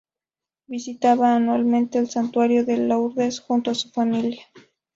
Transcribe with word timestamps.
Visitaba 0.65 1.35
anualmente 1.35 1.99
el 1.99 2.09
santuario 2.09 2.65
de 2.65 2.75
Lourdes 2.77 3.39
junto 3.39 3.69
a 3.69 3.75
su 3.75 3.91
familia. 3.91 4.41